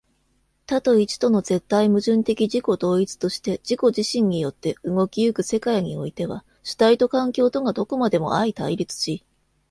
[0.65, 9.23] 多と一との絶対矛盾的自己同一として自己自身によって動き行く世界においては、主体と環境とがどこまでも相対立し、